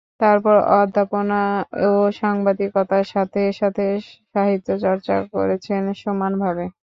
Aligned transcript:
তারপর 0.21 0.55
অধ্যাপনা 0.75 1.41
ও 1.87 1.91
সাংবাদিকতার 2.19 3.05
সাথে 3.13 3.41
সাথে 3.59 3.85
সাহিত্যচর্চা 4.33 5.15
করেছেন 5.33 5.81
সমানভাবে। 6.03 6.65